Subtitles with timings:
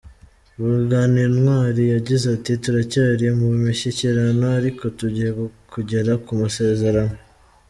[0.57, 5.29] Ruganintwali yagize ati “Turacyari mu mishyikirano, ariko tugiye
[5.73, 7.17] kugera ku masezerano.